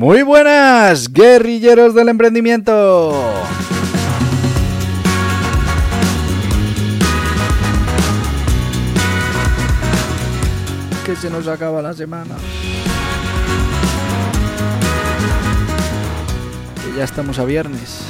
[0.00, 3.12] Muy buenas, guerrilleros del emprendimiento.
[11.04, 12.34] Que se nos acaba la semana.
[16.82, 18.00] Que ya estamos a viernes.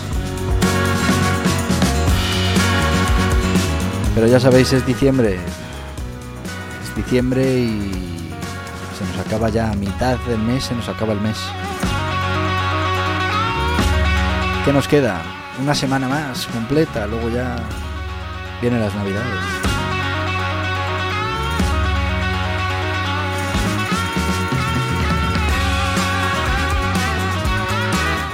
[4.15, 5.41] Pero ya sabéis, es diciembre.
[6.85, 7.91] Es diciembre y
[8.97, 11.37] se nos acaba ya mitad del mes, se nos acaba el mes.
[14.65, 15.23] ¿Qué nos queda?
[15.59, 17.57] Una semana más completa, luego ya
[18.61, 19.41] vienen las navidades.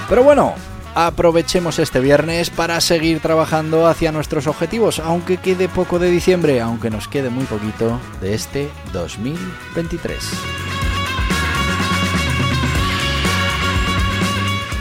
[0.08, 0.54] Pero bueno,
[0.96, 6.90] aprovechemos este viernes para seguir trabajando hacia nuestros objetivos, aunque quede poco de diciembre, aunque
[6.90, 10.65] nos quede muy poquito de este 2023.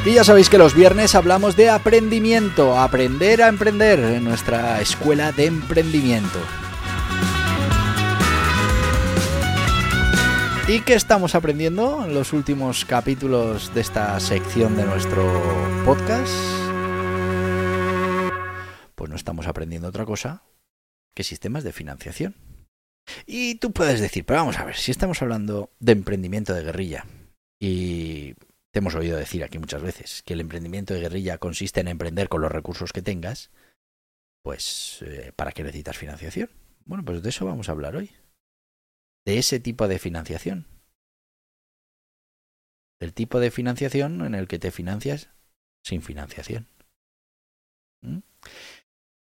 [0.06, 5.31] Y ya sabéis que los viernes hablamos de aprendimiento, aprender a emprender en nuestra escuela
[5.31, 6.39] de emprendimiento.
[10.67, 15.23] ¿Y qué estamos aprendiendo en los últimos capítulos de esta sección de nuestro
[15.86, 16.31] podcast?
[18.94, 20.44] Pues no estamos aprendiendo otra cosa
[21.16, 22.36] que sistemas de financiación.
[23.26, 27.08] Y tú puedes decir, pero vamos a ver, si estamos hablando de emprendimiento de guerrilla
[27.59, 28.36] y
[28.76, 32.27] te hemos oído decir aquí muchas veces que el emprendimiento de guerrilla consiste en emprender
[32.27, 33.49] con los recursos que tengas,
[34.44, 36.49] pues eh, ¿para qué necesitas financiación?
[36.83, 38.11] Bueno, pues de eso vamos a hablar hoy.
[39.26, 40.67] De ese tipo de financiación.
[42.99, 45.30] Del tipo de financiación en el que te financias
[45.82, 46.67] sin financiación.
[48.02, 48.20] ¿Mm?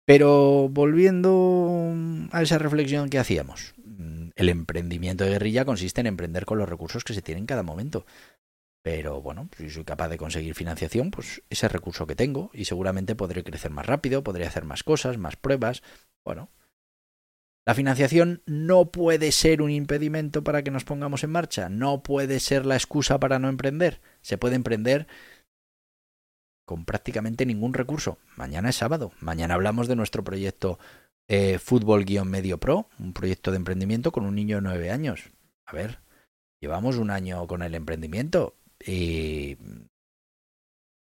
[0.07, 1.93] Pero volviendo
[2.31, 6.69] a esa reflexión que hacíamos, mm, el emprendimiento de guerrilla consiste en emprender con los
[6.69, 8.07] recursos que se tienen en cada momento.
[8.85, 13.17] Pero bueno, si soy capaz de conseguir financiación, pues ese recurso que tengo y seguramente
[13.17, 15.83] podré crecer más rápido, podré hacer más cosas, más pruebas.
[16.23, 16.51] Bueno,
[17.65, 22.41] la financiación no puede ser un impedimento para que nos pongamos en marcha, no puede
[22.41, 24.03] ser la excusa para no emprender.
[24.21, 25.07] Se puede emprender
[26.67, 28.19] con prácticamente ningún recurso.
[28.37, 30.79] Mañana es sábado, mañana hablamos de nuestro proyecto
[31.27, 35.31] eh, Fútbol-Medio Pro, un proyecto de emprendimiento con un niño de nueve años.
[35.65, 36.01] A ver,
[36.61, 39.57] llevamos un año con el emprendimiento y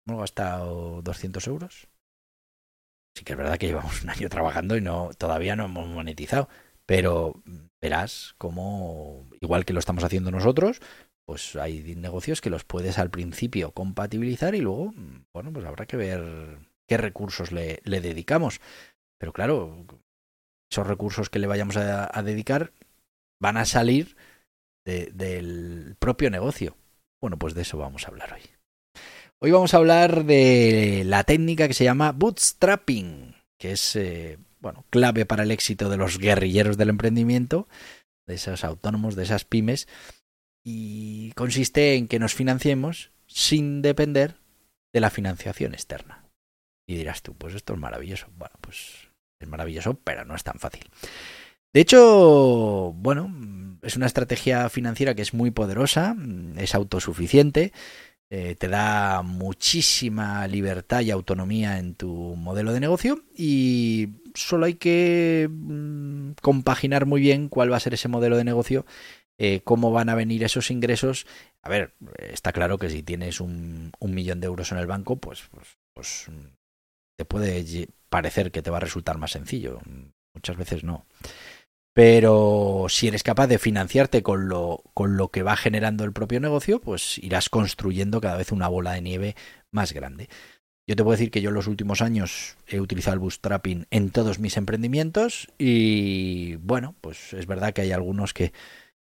[0.08, 1.88] hemos gastado 200 euros.
[3.16, 6.50] Sí que es verdad que llevamos un año trabajando y no todavía no hemos monetizado,
[6.86, 7.42] pero
[7.82, 10.82] verás cómo, igual que lo estamos haciendo nosotros,
[11.26, 14.94] pues hay negocios que los puedes al principio compatibilizar y luego,
[15.34, 16.58] bueno, pues habrá que ver
[16.88, 18.60] qué recursos le, le dedicamos.
[19.20, 19.86] Pero claro,
[20.72, 22.74] esos recursos que le vayamos a, dedicar
[23.40, 24.16] van a salir
[24.86, 26.76] de, del propio negocio.
[27.22, 28.42] Bueno, pues de eso vamos a hablar hoy.
[29.42, 34.86] Hoy vamos a hablar de la técnica que se llama bootstrapping, que es eh, bueno,
[34.90, 37.68] clave para el éxito de los guerrilleros del emprendimiento,
[38.28, 39.88] de esos autónomos, de esas pymes,
[40.64, 44.36] y consiste en que nos financiemos sin depender
[44.94, 46.26] de la financiación externa.
[46.88, 48.28] Y dirás tú, pues esto es maravilloso.
[48.36, 49.10] Bueno, pues
[49.40, 50.90] es maravilloso, pero no es tan fácil.
[51.74, 53.32] De hecho, bueno,
[53.84, 56.16] es una estrategia financiera que es muy poderosa,
[56.58, 57.74] es autosuficiente,
[58.32, 64.76] eh, te da muchísima libertad y autonomía en tu modelo de negocio y solo hay
[64.76, 68.86] que mm, compaginar muy bien cuál va a ser ese modelo de negocio,
[69.40, 71.26] eh, cómo van a venir esos ingresos.
[71.64, 75.44] A ver, está claro que si tienes un, millón de euros en el banco, pues,
[75.52, 76.28] pues, pues
[77.18, 79.82] te puede parecer que te va a resultar más sencillo.
[80.34, 81.06] Muchas veces no.
[82.00, 86.40] Pero si eres capaz de financiarte con lo, con lo que va generando el propio
[86.40, 89.36] negocio, pues irás construyendo cada vez una bola de nieve
[89.70, 90.30] más grande.
[90.88, 94.12] Yo te puedo decir que yo en los últimos años he utilizado el bootstrapping en
[94.12, 98.54] todos mis emprendimientos y bueno, pues es verdad que hay algunos que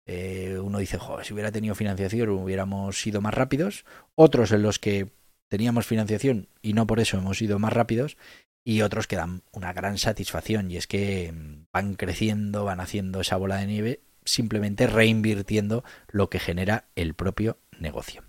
[0.06, 3.84] eh, uno dice, joder, si hubiera tenido financiación hubiéramos sido más rápidos.
[4.16, 5.12] Otros en los que
[5.50, 8.16] teníamos financiación y no por eso hemos ido más rápidos,
[8.64, 13.20] y otros que dan una gran satisfacción y es que mm, van creciendo, van haciendo
[13.20, 18.22] esa bola de nieve simplemente reinvirtiendo lo que genera el propio negocio.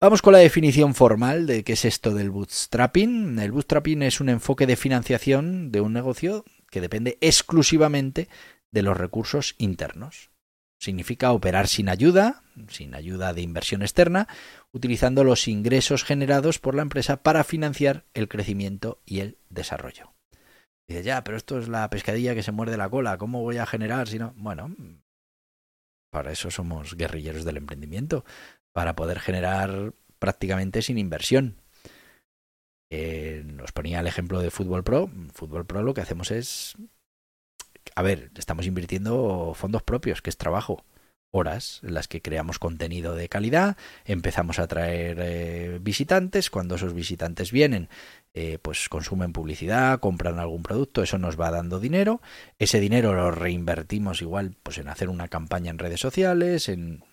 [0.00, 3.38] Vamos con la definición formal de qué es esto del bootstrapping.
[3.38, 8.28] El bootstrapping es un enfoque de financiación de un negocio que depende exclusivamente
[8.70, 10.29] de los recursos internos.
[10.80, 14.28] Significa operar sin ayuda, sin ayuda de inversión externa,
[14.72, 20.14] utilizando los ingresos generados por la empresa para financiar el crecimiento y el desarrollo.
[20.88, 23.66] Dice, ya, pero esto es la pescadilla que se muerde la cola, ¿cómo voy a
[23.66, 24.32] generar si no?
[24.36, 24.74] Bueno,
[26.10, 28.24] para eso somos guerrilleros del emprendimiento,
[28.72, 31.60] para poder generar prácticamente sin inversión.
[32.90, 35.10] Eh, nos ponía el ejemplo de Fútbol Pro.
[35.32, 36.74] Fútbol Pro lo que hacemos es,
[37.94, 40.84] a ver, estamos invirtiendo fondos propios, que es trabajo.
[41.32, 46.92] Horas en las que creamos contenido de calidad, empezamos a traer eh, visitantes, cuando esos
[46.92, 47.88] visitantes vienen,
[48.34, 52.20] eh, pues consumen publicidad, compran algún producto, eso nos va dando dinero,
[52.58, 57.04] ese dinero lo reinvertimos igual pues en hacer una campaña en redes sociales, en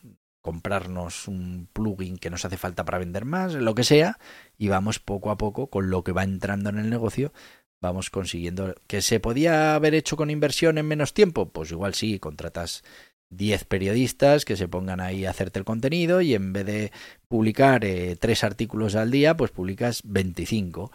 [0.41, 4.17] comprarnos un plugin que nos hace falta para vender más, lo que sea,
[4.57, 7.33] y vamos poco a poco con lo que va entrando en el negocio,
[7.81, 12.19] vamos consiguiendo que se podía haber hecho con inversión en menos tiempo, pues igual sí,
[12.19, 12.83] contratas
[13.29, 16.91] 10 periodistas que se pongan ahí a hacerte el contenido y en vez de
[17.27, 20.91] publicar eh, tres artículos al día, pues publicas 25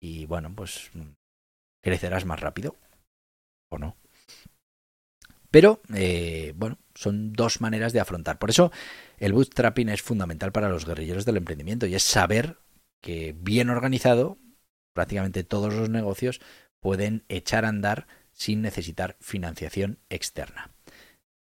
[0.00, 0.90] y bueno, pues
[1.82, 2.76] crecerás más rápido
[3.70, 3.96] o no.
[5.50, 8.38] Pero, eh, bueno, son dos maneras de afrontar.
[8.38, 8.72] Por eso
[9.18, 12.58] el bootstrapping es fundamental para los guerrilleros del emprendimiento y es saber
[13.00, 14.36] que bien organizado,
[14.96, 16.40] prácticamente todos los negocios
[16.80, 20.70] pueden echar a andar sin necesitar financiación externa.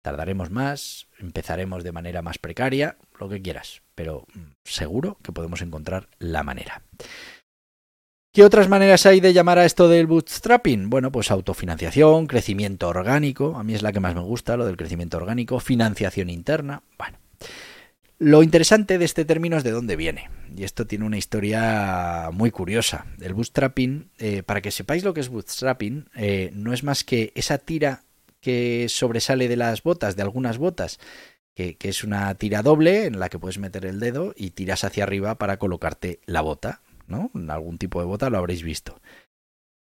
[0.02, 5.62] Tardaremos más, empezaremos de manera más precaria, lo que quieras, pero mm, seguro que podemos
[5.62, 6.82] encontrar la manera.
[8.32, 10.90] ¿Qué otras maneras hay de llamar a esto del bootstrapping?
[10.90, 14.76] Bueno, pues autofinanciación, crecimiento orgánico, a mí es la que más me gusta, lo del
[14.76, 17.18] crecimiento orgánico, financiación interna, bueno.
[18.20, 22.50] Lo interesante de este término es de dónde viene, y esto tiene una historia muy
[22.50, 23.06] curiosa.
[23.20, 27.32] El bootstrapping, eh, para que sepáis lo que es bootstrapping, eh, no es más que
[27.36, 28.02] esa tira
[28.40, 30.98] que sobresale de las botas, de algunas botas,
[31.54, 35.04] que, es una tira doble en la que puedes meter el dedo y tiras hacia
[35.04, 37.30] arriba para colocarte la bota, ¿no?
[37.48, 39.00] Algún tipo de bota lo habréis visto.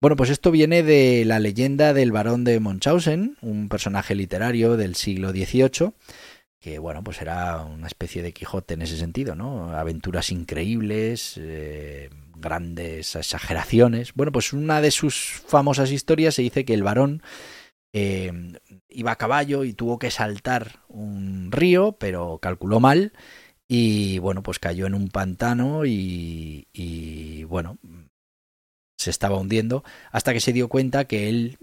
[0.02, 4.96] Bueno, pues esto viene de la leyenda del barón de Munchausen, un personaje literario del
[4.96, 5.94] siglo XVIII,
[6.60, 9.72] que bueno, pues era una especie de Quijote en ese sentido, ¿no?
[9.76, 14.14] Aventuras increíbles, eh, grandes exageraciones.
[14.14, 17.22] Bueno, pues una de sus famosas historias se dice que el varón
[17.92, 18.54] Em,
[18.88, 23.14] iba a caballo y tuvo que saltar un río, pero calculó mal
[23.68, 27.80] y bueno, pues cayó en un pantano y, y bueno,
[28.98, 31.58] se estaba hundiendo hasta que se dio cuenta que él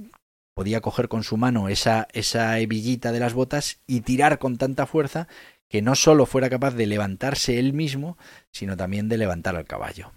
[0.57, 4.87] podía coger con su mano esa, esa hebillita de las botas y tirar con tanta
[4.87, 5.29] fuerza
[5.69, 8.17] que no solo fuera capaz de levantarse él mismo,
[8.53, 10.13] sino también de levantar al caballo.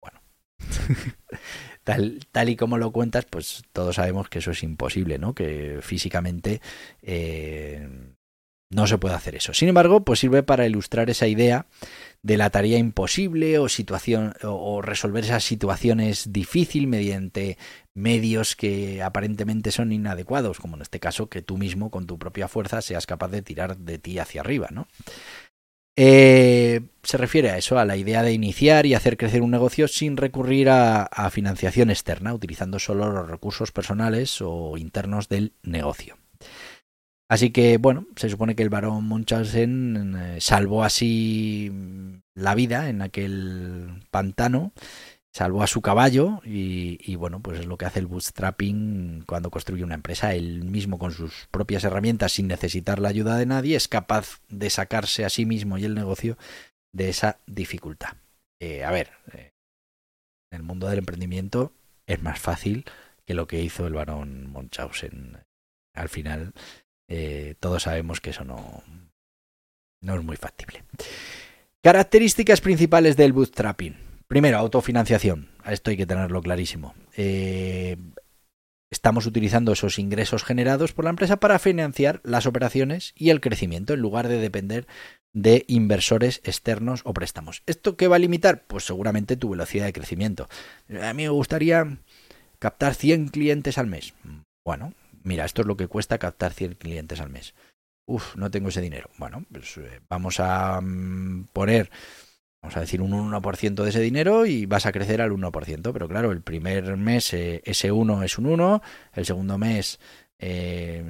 [0.00, 0.20] Bueno.
[1.82, 5.34] tal, tal y como lo cuentas, pues todos sabemos que eso es imposible, ¿no?
[5.34, 6.60] Que físicamente
[7.02, 8.13] eh,
[8.74, 9.54] no se puede hacer eso.
[9.54, 11.66] Sin embargo, pues sirve para ilustrar esa idea
[12.22, 17.56] de la tarea imposible o situación o resolver esas situaciones difíciles mediante
[17.94, 22.48] medios que aparentemente son inadecuados, como en este caso que tú mismo con tu propia
[22.48, 24.88] fuerza seas capaz de tirar de ti hacia arriba, ¿no?
[25.96, 29.86] Eh, se refiere a eso, a la idea de iniciar y hacer crecer un negocio
[29.86, 36.16] sin recurrir a, financiación externa, utilizando solo los recursos personales o internos del negocio.
[37.28, 41.72] Así que, bueno, se supone que el barón Munchausen eh, salvó así
[42.34, 44.72] la vida en aquel pantano
[45.34, 49.82] salvó a su caballo y, bueno, pues es lo que hace el bootstrapping cuando construye
[49.82, 50.32] una empresa.
[50.32, 54.70] Él mismo con sus propias herramientas, sin necesitar la ayuda de nadie, es capaz de
[54.70, 56.38] sacarse a sí mismo y el negocio
[56.92, 58.16] de esa dificultad.
[58.60, 59.50] Eh, a ver, eh,
[60.52, 61.72] en el mundo del emprendimiento
[62.06, 62.84] es más fácil
[63.26, 65.38] que lo que hizo el barón Munchausen.
[65.94, 66.52] Al final,
[67.08, 68.82] eh, todos sabemos que eso no,
[70.00, 70.84] no es muy factible.
[71.82, 73.96] Características principales del bootstrapping.
[74.26, 75.48] Primero, autofinanciación.
[75.66, 76.94] Esto hay que tenerlo clarísimo.
[77.16, 77.96] Eh,
[78.90, 83.92] estamos utilizando esos ingresos generados por la empresa para financiar las operaciones y el crecimiento
[83.92, 84.86] en lugar de depender
[85.34, 87.62] de inversores externos o préstamos.
[87.66, 88.64] ¿Esto qué va a limitar?
[88.66, 90.48] Pues seguramente tu velocidad de crecimiento.
[91.02, 91.98] A mí me gustaría
[92.58, 94.14] captar 100 clientes al mes.
[94.64, 94.94] Bueno,
[95.24, 97.54] mira, esto es lo que cuesta captar 100 clientes al mes.
[98.06, 99.10] Uf, no tengo ese dinero.
[99.18, 101.90] Bueno, pues eh, vamos a mm, poner
[102.62, 105.92] vamos a decir, un 1% de ese dinero y vas a crecer al 1%.
[105.92, 109.98] Pero claro, el primer mes eh, ese 1 es un 1, el segundo mes
[110.38, 111.02] eh,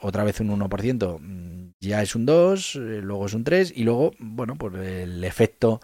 [0.00, 3.84] otra vez un 1%, mm, ya es un 2, eh, luego es un 3 y
[3.84, 5.80] luego, bueno, por el efecto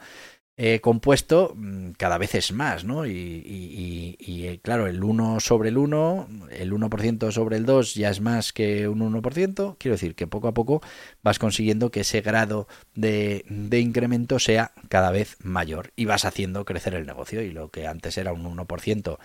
[0.80, 3.06] compuesto mm, cada vez es más, ¿no?
[3.06, 8.20] Y, eh, claro, el 1 sobre el 1, el 1% sobre el 2 ya es
[8.20, 9.76] más que un 1%.
[9.78, 10.82] Quiero decir que poco a poco
[11.22, 16.94] vas consiguiendo que ese grado de, incremento sea cada vez mayor y vas haciendo crecer
[16.94, 17.40] el negocio.
[17.42, 19.18] Y lo que antes era un 1%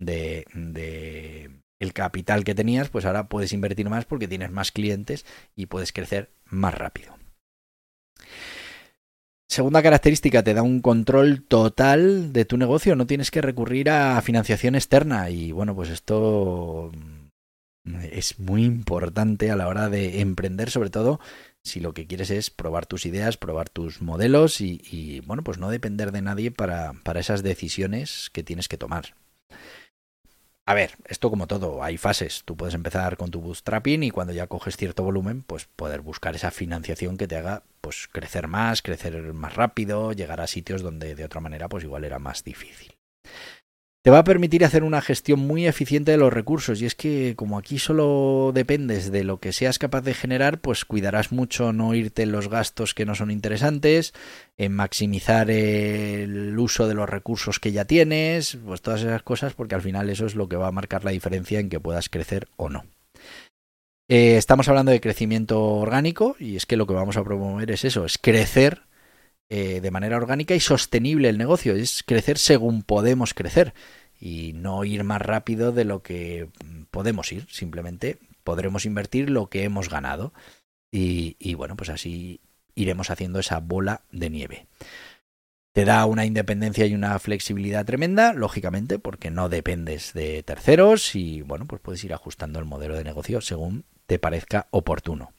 [0.00, 5.24] de, de el capital que tenías, pues ahora puedes invertir más porque tienes más clientes
[5.54, 7.16] y puedes crecer más rápido.
[9.52, 14.18] Segunda característica, te da un control total de tu negocio, no tienes que recurrir a
[14.22, 16.90] financiación externa y bueno, pues esto
[17.84, 21.20] mm, es muy importante a la hora de emprender, sobre todo
[21.62, 25.68] si lo que quieres es probar tus ideas, probar tus modelos y, bueno, pues no
[25.68, 29.12] depender de nadie para, para esas decisiones que tienes que tomar.
[30.64, 32.42] A ver, esto como todo, hay fases.
[32.44, 36.36] Tú puedes empezar con tu bootstrapping y cuando ya coges cierto volumen, pues poder buscar
[36.36, 41.16] esa financiación que te haga pues crecer más, crecer más rápido, llegar a sitios donde
[41.16, 42.94] de otra manera pues igual era más difícil
[44.02, 46.82] te va a permitir hacer una gestión muy eficiente de los recursos.
[46.82, 50.84] Y es que como aquí solo dependes de lo que seas capaz de generar, pues
[50.84, 54.12] cuidarás mucho no irte en los gastos que no son interesantes,
[54.56, 59.76] en maximizar el uso de los recursos que ya tienes, pues todas esas cosas, porque
[59.76, 62.48] al final eso es lo que va a marcar la diferencia en que puedas crecer
[62.56, 62.84] o no.
[64.08, 67.84] Eh, estamos hablando de crecimiento orgánico y es que lo que vamos a promover es
[67.84, 68.82] eso, es crecer
[69.48, 73.74] eh, de manera orgánica y sostenible el negocio, es crecer según podemos crecer
[74.20, 76.48] y no ir más rápido de lo que
[76.90, 80.32] podemos ir, simplemente podremos invertir lo que hemos ganado
[80.94, 82.40] y bueno, pues así
[82.74, 84.66] iremos haciendo esa bola de nieve.
[85.72, 91.40] Te da una independencia y una flexibilidad tremenda, lógicamente, porque no dependes de terceros y
[91.40, 95.32] bueno, pues puedes ir ajustando el modelo de negocio según te parezca oportuno.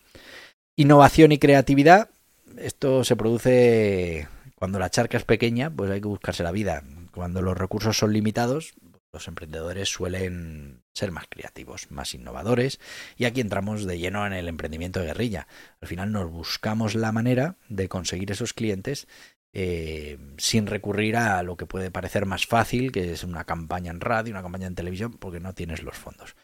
[0.76, 2.10] Innovación y creatividad,
[2.58, 6.84] esto se produce cuando la charca es pequeña, pues hay que buscarse la vida.
[7.14, 8.74] Cuando los recursos son limitados,
[9.12, 12.80] los emprendedores suelen ser más creativos, más innovadores,
[13.16, 15.48] y aquí entramos de lleno en el emprendimiento de guerrilla.
[15.82, 19.08] Al final nos buscamos la manera de conseguir esos clientes
[19.54, 24.02] eh, sin recurrir a lo que puede parecer más fácil, que es una campaña en
[24.02, 26.36] radio, una campaña en televisión, porque no tienes los fondos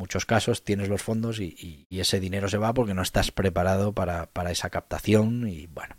[0.00, 4.28] muchos casos tienes los fondos y, ese dinero se va porque no estás preparado para,
[4.50, 5.94] esa captación y bueno.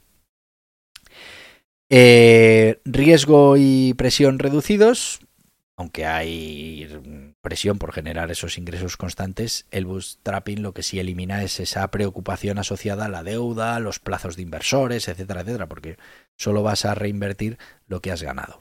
[1.90, 5.20] Eh, riesgo y presión reducidos,
[5.78, 6.88] aunque hay
[7.42, 12.58] presión por generar esos ingresos constantes, el bootstrapping lo que sí elimina es esa preocupación
[12.58, 15.98] asociada a la deuda, los plazos de inversores, etcétera, etcétera, porque
[16.38, 18.60] solo vas a reinvertir lo que has ganado.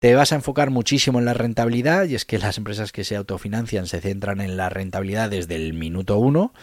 [0.00, 3.16] Te vas a enfocar muchísimo en la rentabilidad y es que las empresas que se
[3.16, 6.54] autofinancian se centran en la rentabilidad desde el minuto uno,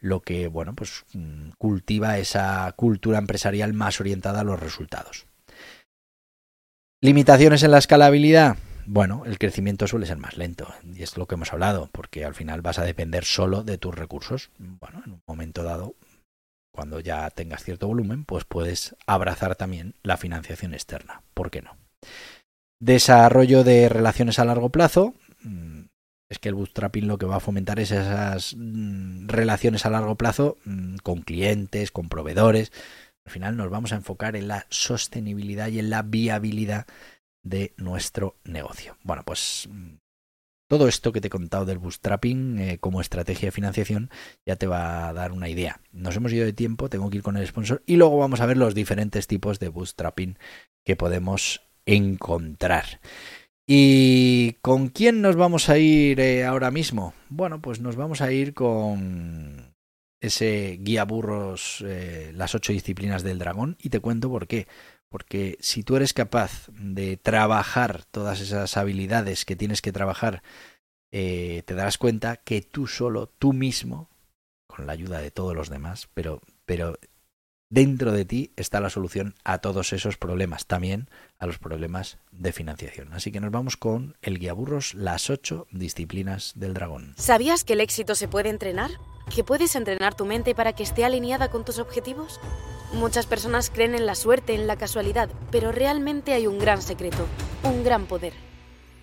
[0.00, 5.26] lo que, bueno, pues mm, cultiva esa cultura empresarial más orientada a los resultados.
[7.00, 8.58] Limitaciones en la escalabilidad.
[8.84, 12.34] Bueno, el crecimiento suele ser más lento y es lo que hemos hablado, porque al
[12.34, 14.50] final vas a depender solo de tus recursos.
[14.58, 15.94] Bueno, en un momento dado,
[16.70, 21.22] cuando ya tengas cierto volumen, pues puedes abrazar también la financiación externa.
[21.32, 21.78] ¿Por qué no?
[22.82, 25.14] Desarrollo de relaciones a largo plazo.
[25.44, 25.82] Mm,
[26.28, 30.16] es que el bootstrapping lo que va a fomentar es esas mm, relaciones a largo
[30.16, 32.72] plazo mm, con clientes, con proveedores.
[33.24, 36.88] Al final nos vamos a enfocar en la sostenibilidad y en la viabilidad
[37.44, 38.96] de nuestro negocio.
[39.04, 39.68] Bueno, pues
[40.68, 44.10] todo esto que te he contado del bootstrapping eh, como estrategia de financiación
[44.44, 45.80] ya te va a dar una idea.
[45.92, 48.46] Nos hemos ido de tiempo, tengo que ir con el sponsor y luego vamos a
[48.46, 50.36] ver los diferentes tipos de bootstrapping
[50.84, 53.00] que podemos encontrar.
[53.66, 57.14] ¿Y con quién nos vamos a ir eh, ahora mismo?
[57.28, 59.74] Bueno, pues nos vamos a ir con
[60.20, 64.66] ese guía burros, eh, las ocho disciplinas del dragón, y te cuento por qué.
[65.08, 70.42] Porque si tú eres capaz de trabajar todas esas habilidades que tienes que trabajar,
[71.12, 74.08] eh, te darás cuenta que tú solo, tú mismo,
[74.66, 76.98] con la ayuda de todos los demás, pero, pero
[77.72, 82.52] dentro de ti está la solución a todos esos problemas, también a los problemas de
[82.52, 83.14] financiación.
[83.14, 87.14] Así que nos vamos con el guía burros, las ocho disciplinas del dragón.
[87.16, 88.90] ¿Sabías que el éxito se puede entrenar?
[89.34, 92.40] ¿Que puedes entrenar tu mente para que esté alineada con tus objetivos?
[92.92, 97.26] Muchas personas creen en la suerte, en la casualidad, pero realmente hay un gran secreto,
[97.62, 98.34] un gran poder.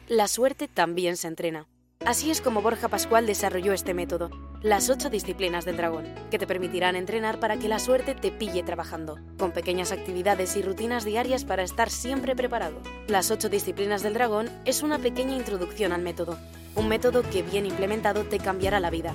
[0.07, 1.65] La suerte también se entrena.
[2.05, 4.29] Así es como Borja Pascual desarrolló este método,
[4.61, 8.61] las ocho disciplinas del dragón, que te permitirán entrenar para que la suerte te pille
[8.61, 12.75] trabajando, con pequeñas actividades y rutinas diarias para estar siempre preparado.
[13.07, 16.37] Las ocho disciplinas del dragón es una pequeña introducción al método,
[16.75, 19.13] un método que bien implementado te cambiará la vida.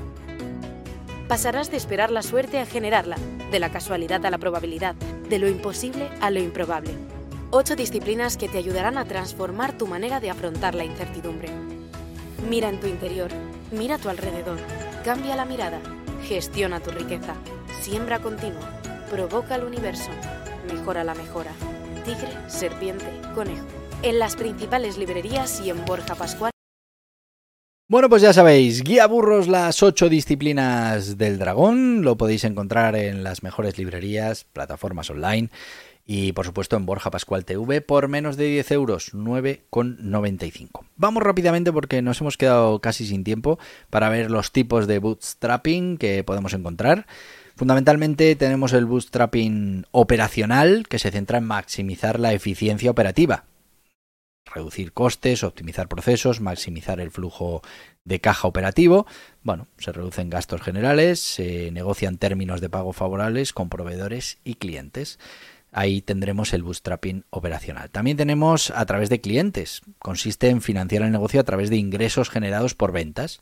[1.28, 3.16] Pasarás de esperar la suerte a generarla,
[3.50, 4.94] de la casualidad a la probabilidad,
[5.28, 6.92] de lo imposible a lo improbable.
[7.50, 11.50] Ocho disciplinas que te ayudarán a transformar tu manera de afrontar la incertidumbre.
[12.48, 13.30] Mira en tu interior,
[13.70, 14.58] mira a tu alrededor,
[15.04, 15.80] cambia la mirada,
[16.26, 17.34] gestiona tu riqueza,
[17.82, 18.80] siembra continua,
[19.10, 20.08] provoca el universo,
[20.72, 21.52] mejora la mejora.
[22.06, 23.66] Tigre, serpiente, conejo.
[24.02, 26.50] En las principales librerías y en Borja Pascual.
[27.86, 33.22] Bueno, pues ya sabéis, Guía Burros, las ocho disciplinas del dragón, lo podéis encontrar en
[33.22, 35.50] las mejores librerías, plataformas online
[36.06, 40.84] y por supuesto en Borja Pascual TV por menos de 10 euros, 9,95.
[40.96, 43.58] Vamos rápidamente porque nos hemos quedado casi sin tiempo
[43.90, 47.06] para ver los tipos de bootstrapping que podemos encontrar.
[47.56, 53.44] Fundamentalmente tenemos el bootstrapping operacional que se centra en maximizar la eficiencia operativa,
[54.44, 57.62] reducir costes, optimizar procesos, maximizar el flujo
[58.04, 59.06] de caja operativo.
[59.42, 65.18] Bueno, se reducen gastos generales, se negocian términos de pago favorables con proveedores y clientes
[65.74, 67.90] ahí tendremos el bootstrapping operacional.
[67.90, 69.82] También tenemos a través de clientes.
[69.98, 73.40] Consiste en financiar el negocio a través de ingresos generados por ventas.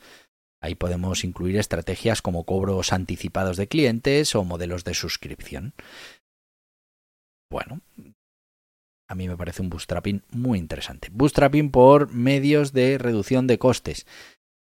[0.60, 5.74] Ahí podemos incluir estrategias como cobros anticipados de clientes o modelos de suscripción.
[7.50, 7.80] Bueno,
[9.08, 11.08] a mí me parece un bootstrapping muy interesante.
[11.12, 14.06] Bootstrapping por medios de reducción de costes.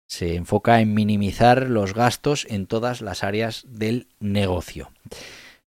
[0.09, 4.91] Se enfoca en minimizar los gastos en todas las áreas del negocio.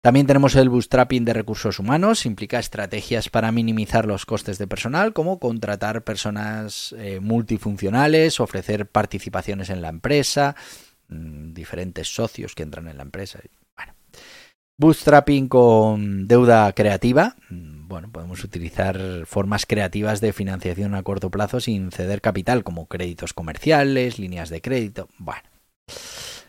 [0.02, 5.12] También tenemos el bootstrapping de recursos humanos, implica estrategias para minimizar los costes de personal,
[5.12, 10.56] como contratar personas eh, multifuncionales, ofrecer participaciones en la empresa,
[11.06, 13.38] mm, diferentes socios que entran en la empresa.
[13.76, 13.94] Bueno.
[14.76, 17.36] Bootstrapping con deuda creativa.
[17.48, 22.86] Mm, bueno, podemos utilizar formas creativas de financiación a corto plazo sin ceder capital, como
[22.86, 25.08] créditos comerciales, líneas de crédito.
[25.18, 25.48] Bueno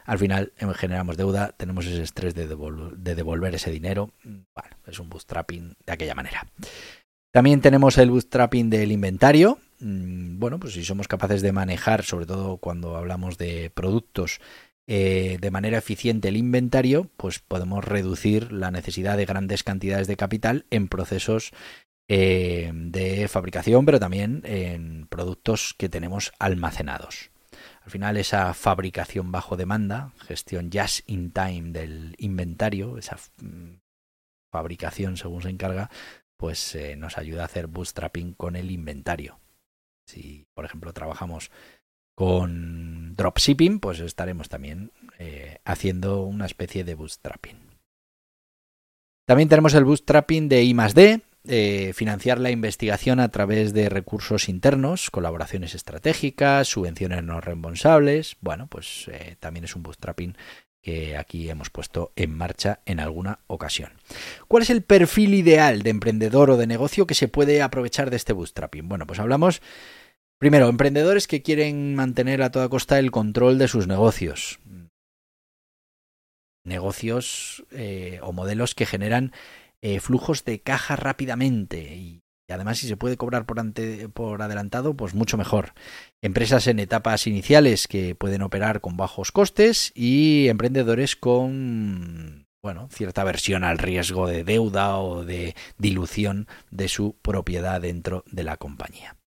[0.06, 4.12] al final em, generamos deuda, tenemos ese estrés de, devolver ese dinero.
[4.24, 6.48] Bueno, es un bootstrapping de aquella manera.
[7.32, 9.60] También tenemos el bootstrapping del inventario.
[9.80, 14.40] Mm, bueno, pues si somos capaces de manejar, sobre todo cuando hablamos de productos,
[14.86, 20.18] eh, de manera eficiente el inventario, pues podemos reducir la necesidad de grandes cantidades de
[20.18, 21.52] capital en procesos
[22.10, 27.33] eh, de fabricación, pero también en productos que tenemos almacenados.
[27.84, 33.80] Al final esa fabricación bajo demanda, gestión just in time del inventario, esa mm,
[34.52, 35.90] fabricación según se encarga,
[36.38, 39.40] pues eh, nos ayuda a hacer bootstrapping con el inventario.
[40.06, 41.52] Si, por ejemplo, trabajamos
[42.16, 47.58] con dropshipping, pues estaremos también eh, haciendo una especie de bootstrapping.
[49.26, 54.48] También tenemos el bootstrapping de I +D, eh, financiar la investigación a través de recursos
[54.48, 58.38] internos, colaboraciones estratégicas, subvenciones no reembolsables.
[58.40, 60.38] Bueno, pues eh, también es un bootstrapping
[60.82, 63.92] que aquí hemos puesto en marcha en alguna ocasión.
[64.48, 68.18] ¿Cuál es el perfil ideal de emprendedor o de negocio que se puede aprovechar de
[68.18, 68.88] este bootstrapping?
[68.88, 69.62] Bueno, pues hablamos
[70.38, 74.60] primero, emprendedores que quieren mantener a toda costa el control de sus negocios.
[76.66, 79.32] Negocios eh, o modelos que generan
[79.86, 85.38] eh, flujos de caja rápidamente y, además si se puede cobrar por, adelantado, pues mucho
[85.38, 85.74] mejor.
[86.22, 93.24] Empresas en etapas iniciales que pueden operar con bajos costes y emprendedores con bueno, cierta
[93.24, 99.18] aversión al riesgo de deuda o de dilución de su propiedad dentro de la compañía.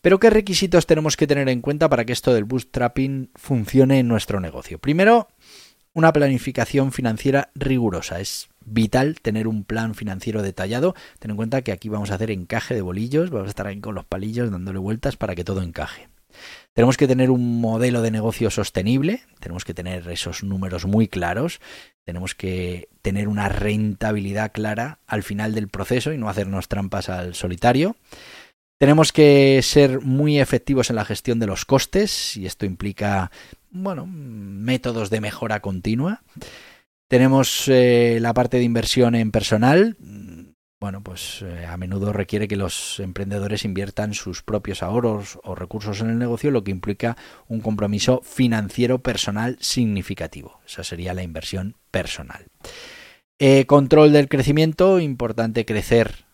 [0.00, 4.06] Pero ¿qué requisitos tenemos que tener en cuenta para que esto del bootstrapping funcione en
[4.06, 4.78] nuestro negocio?
[4.78, 5.26] Primero,
[5.92, 8.20] una planificación financiera rigurosa.
[8.20, 10.94] Es vital tener un plan financiero detallado.
[11.18, 13.80] Ten en cuenta que aquí vamos a hacer encaje de bolillos, vamos a estar ahí
[13.80, 16.08] con los palillos dándole vueltas para que todo encaje.
[16.74, 21.60] Tenemos que tener un modelo de negocio sostenible, tenemos que tener esos números muy claros,
[22.04, 27.34] tenemos que tener una rentabilidad clara al final del proceso y no hacernos trampas al
[27.34, 27.96] solitario.
[28.78, 33.32] Tenemos que ser muy efectivos en la gestión de los costes y esto implica,
[33.70, 36.22] bueno, métodos de mejora continua.
[37.08, 39.96] Tenemos eh, la parte de inversión en personal.
[40.78, 46.00] Bueno, pues eh, a menudo requiere que los emprendedores inviertan sus propios ahorros o recursos
[46.02, 47.16] en el negocio, lo que implica
[47.48, 50.60] un compromiso financiero personal significativo.
[50.66, 52.44] Esa sería la inversión personal.
[53.40, 56.26] Eh, control del crecimiento, importante crecer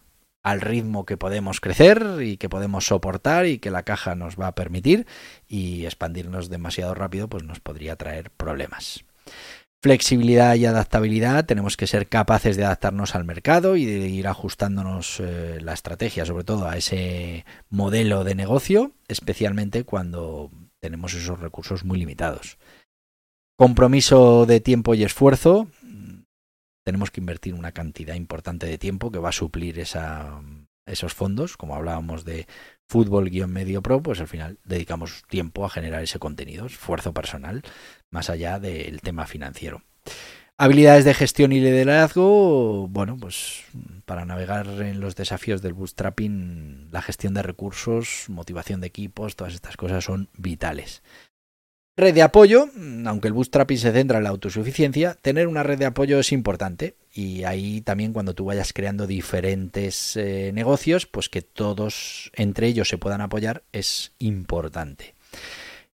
[0.42, 4.48] al ritmo que podemos crecer y que podemos soportar y que la caja nos va
[4.48, 5.06] a permitir
[5.48, 9.04] y expandirnos demasiado rápido pues nos podría traer problemas.
[9.84, 15.20] Flexibilidad y adaptabilidad, tenemos que ser capaces de adaptarnos al mercado y de ir ajustándonos
[15.20, 21.84] eh, la estrategia, sobre todo a ese modelo de negocio, especialmente cuando tenemos esos recursos
[21.84, 22.56] muy limitados.
[23.58, 25.68] Compromiso de tiempo y esfuerzo,
[26.82, 30.40] tenemos que invertir una cantidad importante de tiempo que va a suplir esa,
[30.86, 32.46] esos fondos, como hablábamos de
[32.88, 37.62] fútbol-medio pro, pues al final dedicamos tiempo a generar ese contenido, esfuerzo personal,
[38.10, 39.82] más allá del tema financiero.
[40.56, 43.64] Habilidades de gestión y liderazgo, bueno, pues
[44.04, 49.54] para navegar en los desafíos del bootstrapping, la gestión de recursos, motivación de equipos, todas
[49.54, 51.02] estas cosas son vitales.
[51.96, 52.68] Red de apoyo,
[53.06, 56.96] aunque el bootstrapping se centra en la autosuficiencia, tener una red de apoyo es importante
[57.12, 62.88] y ahí también cuando tú vayas creando diferentes eh, negocios, pues que todos entre ellos
[62.88, 65.14] se puedan apoyar es importante.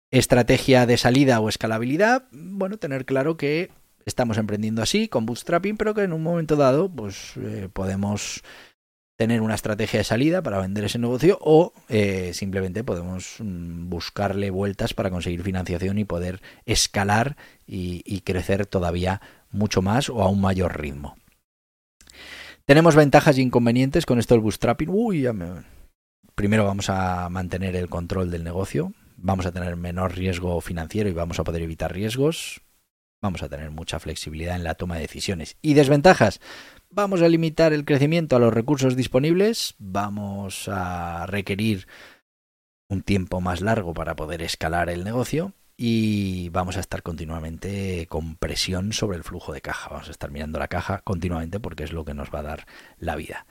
[0.09, 3.69] Estrategia de salida o escalabilidad, bueno, tener claro que
[4.05, 8.41] estamos emprendiendo así con bootstrapping, pero que en un momento dado pues eh, podemos
[9.19, 14.49] tener una estrategia de salida para vender ese negocio o eh, simplemente podemos mm, buscarle
[14.49, 17.35] vueltas para conseguir financiación y poder escalar
[17.67, 19.19] y, crecer todavía
[19.51, 21.17] mucho más o a un mayor ritmo.
[22.63, 24.87] Tenemos ventajas e inconvenientes con esto del bootstrapping.
[24.89, 25.27] Uy,
[26.33, 31.13] primero vamos a mantener el control del negocio, vamos a tener menor riesgo financiero y
[31.13, 32.61] vamos a poder evitar riesgos.
[33.21, 35.57] Vamos a tener mucha flexibilidad en la toma de decisiones.
[35.61, 36.39] ¿Y desventajas?
[36.91, 41.87] Vamos a limitar el crecimiento a los recursos disponibles, vamos a requerir
[42.89, 48.35] un tiempo más largo para poder escalar el negocio y vamos a estar continuamente con
[48.35, 49.91] presión sobre el flujo de caja.
[49.91, 52.67] Vamos a estar mirando la caja continuamente porque es lo que nos va a dar
[52.97, 53.45] la vida.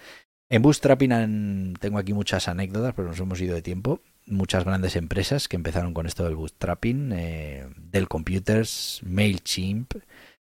[0.51, 4.01] En Bootstrapping tengo aquí muchas anécdotas, pero nos hemos ido de tiempo.
[4.27, 9.95] Muchas grandes empresas que empezaron con esto del Bootstrapping, eh, Dell Computers, MailChimp,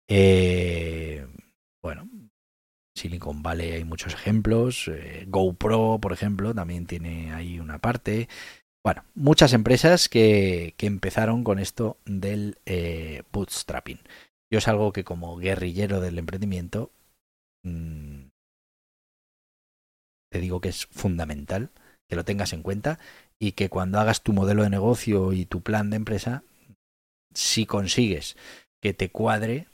[0.08, 1.26] eh,
[1.80, 2.08] bueno,
[3.02, 4.86] Silicon Valley hay muchos ejemplos.
[4.86, 8.28] Eh, GoPro, por ejemplo, también tiene ahí una parte.
[8.84, 13.98] Bueno, muchas empresas que, que empezaron con esto del eh, bootstrapping.
[14.52, 16.92] Yo es algo que como guerrillero del emprendimiento
[17.64, 18.28] mmm,
[20.30, 21.70] te digo que es fundamental
[22.08, 23.00] que lo tengas en cuenta
[23.40, 26.44] y que cuando hagas tu modelo de negocio y tu plan de empresa,
[27.34, 28.36] si consigues
[28.80, 29.71] que te cuadre Mm,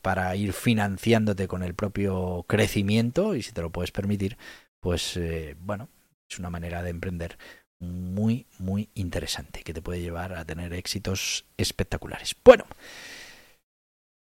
[0.00, 4.38] para ir financiándote con el propio crecimiento y si te lo puedes permitir,
[4.80, 5.88] pues eh, bueno,
[6.30, 7.36] es una manera de emprender
[7.80, 12.34] muy, muy interesante que te puede llevar a tener éxitos espectaculares.
[12.44, 12.64] Bueno,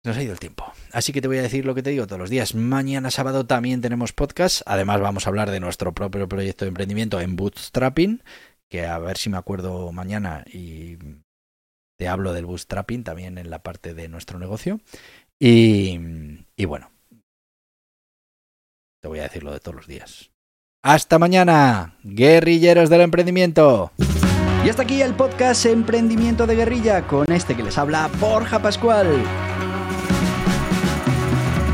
[0.03, 0.71] nos ha ido el tiempo.
[0.91, 2.55] Así que te voy a decir lo que te digo todos los días.
[2.55, 4.61] Mañana sábado también tenemos podcast.
[4.65, 8.23] Además vamos a hablar de nuestro propio proyecto de emprendimiento en Bootstrapping,
[8.69, 10.97] que a ver si me acuerdo mañana y
[11.97, 14.79] te hablo del bootstrapping también en la parte de nuestro negocio.
[15.39, 15.99] Y,
[16.55, 16.91] y bueno,
[19.01, 20.31] te voy a decirlo de todos los días.
[20.83, 23.91] Hasta mañana, guerrilleros del emprendimiento.
[24.65, 29.07] Y hasta aquí el podcast Emprendimiento de Guerrilla con este que les habla Borja Pascual.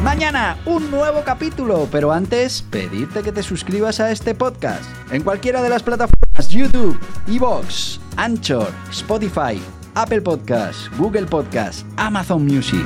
[0.04, 5.62] Mañana un nuevo capítulo, pero antes pedirte que te suscribas a este podcast en cualquiera
[5.62, 9.62] de las plataformas YouTube, Evox, Anchor, Spotify,
[9.96, 12.86] Apple Podcasts, Google Podcasts, Amazon Music.